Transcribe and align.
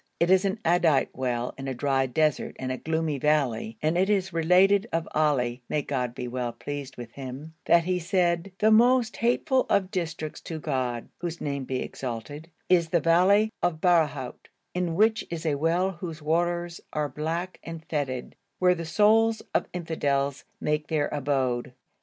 It 0.19 0.31
is 0.31 0.45
an 0.45 0.57
Addite 0.65 1.09
well 1.13 1.53
in 1.59 1.67
a 1.67 1.75
dry 1.75 2.07
desert 2.07 2.55
and 2.57 2.71
a 2.71 2.77
gloomy 2.77 3.19
valley, 3.19 3.77
and 3.83 3.99
it 3.99 4.09
is 4.09 4.33
related 4.33 4.87
of 4.91 5.07
Ali 5.13 5.61
(may 5.69 5.83
God 5.83 6.15
be 6.15 6.27
well 6.27 6.53
pleased 6.53 6.97
with 6.97 7.11
him) 7.11 7.53
that 7.65 7.83
he 7.83 7.99
said, 7.99 8.51
"The 8.57 8.71
most 8.71 9.17
hateful 9.17 9.67
of 9.69 9.91
districts 9.91 10.41
to 10.41 10.57
God 10.57 11.07
(whose 11.19 11.39
name 11.39 11.65
be 11.65 11.81
exalted) 11.83 12.49
is 12.67 12.89
the 12.89 12.99
valley 12.99 13.51
of 13.61 13.79
Barahout, 13.79 14.47
in 14.73 14.95
which 14.95 15.23
is 15.29 15.45
a 15.45 15.53
well 15.53 15.91
whose 15.91 16.19
waters 16.19 16.81
are 16.91 17.07
black 17.07 17.59
and 17.61 17.87
foetid, 17.87 18.33
where 18.57 18.73
the 18.73 18.85
souls 18.85 19.43
of 19.53 19.67
infidels 19.71 20.45
make 20.59 20.87
their 20.87 21.09
abode."' 21.09 21.73